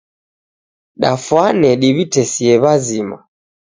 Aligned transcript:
Dafwane 1.01 1.69
diwitesie 1.81 2.53
wazima. 2.63 3.17